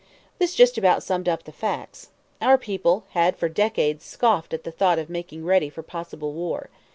This 0.39 0.55
just 0.55 0.79
about 0.79 1.03
summed 1.03 1.29
up 1.29 1.43
the 1.43 1.51
facts. 1.51 2.09
Our 2.41 2.57
people 2.57 3.03
had 3.09 3.35
for 3.37 3.47
decades 3.47 4.03
scoffed 4.03 4.51
at 4.51 4.63
the 4.63 4.71
thought 4.71 4.97
of 4.97 5.11
making 5.11 5.45
ready 5.45 5.69
for 5.69 5.83
possible 5.83 6.33
war. 6.33 6.71